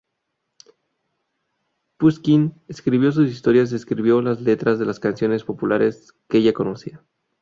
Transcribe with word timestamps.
Pushkin 1.99 2.55
escuchó 2.67 3.11
sus 3.11 3.29
historias, 3.29 3.71
escribió 3.71 4.19
las 4.23 4.41
letras 4.41 4.79
de 4.79 4.85
las 4.87 4.99
canciones 4.99 5.43
populares 5.43 6.15
que 6.27 6.39
ella 6.39 6.53
conocía. 6.53 7.03